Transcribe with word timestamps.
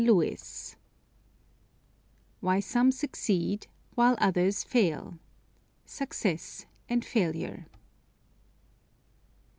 ]WHY 2.39 2.59
SOME 2.59 2.91
SUCCEED 2.91 3.67
While 3.93 4.17
Others 4.19 4.63
Fail. 4.63 5.19
SUCCESS 5.85 6.65
AND 6.89 7.05
FAILURE. 7.05 7.67